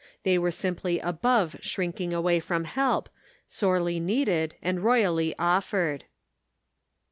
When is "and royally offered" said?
4.59-6.05